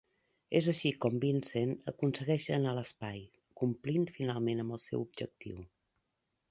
[0.59, 3.23] És així com Vincent aconsegueix anar a l'espai,
[3.63, 5.67] complint finalment amb el seu objectiu.